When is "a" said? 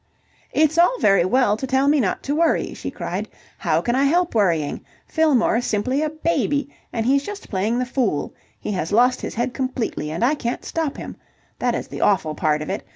6.01-6.09